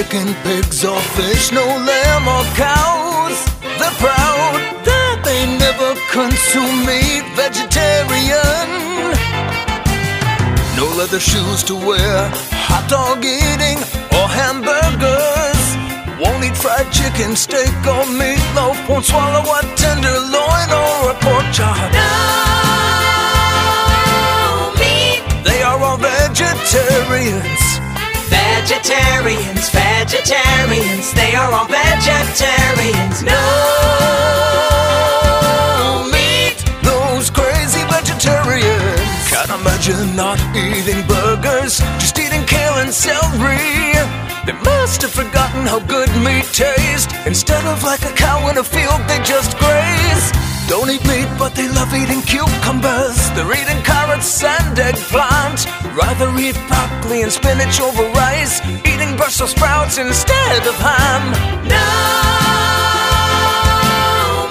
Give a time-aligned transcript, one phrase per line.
[0.00, 3.36] chicken, pigs, or fish, no lamb or cows.
[3.60, 4.56] They're proud
[4.88, 8.68] that they never consume meat, vegetarian.
[10.78, 12.30] No leather shoes to wear,
[12.64, 13.76] hot dog eating,
[14.16, 15.62] or hamburgers.
[16.16, 18.76] Won't eat fried chicken, steak, or meatloaf.
[18.88, 21.76] Won't swallow a tenderloin or a pork chop.
[21.92, 22.08] No
[24.80, 25.20] meat.
[25.44, 27.60] They are all vegetarians.
[28.30, 29.68] Vegetarians,
[30.10, 33.22] vegetarians, they are all vegetarians.
[33.22, 33.38] No
[36.10, 36.58] meat.
[36.82, 43.94] Those crazy vegetarians can't imagine not eating burgers, just eating kale and celery.
[44.46, 47.06] They must have forgotten how good meat tastes.
[47.24, 50.32] Instead of like a cow in a field, they just graze.
[50.66, 53.30] Don't eat meat, but they love eating cucumbers.
[53.34, 55.66] They're eating carrots and eggplant.
[55.94, 58.60] Rather eat broccoli and spinach over rice.
[59.54, 61.32] Brussels sprouts instead of ham.
[61.66, 61.86] No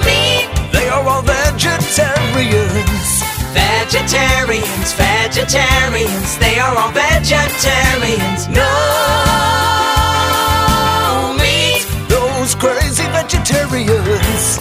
[0.06, 0.48] meat.
[0.72, 3.24] They are all vegetarians.
[3.54, 8.48] Vegetarians, vegetarians, they are all vegetarians.
[8.50, 8.70] No
[11.38, 11.86] meat.
[12.10, 14.60] Those crazy vegetarians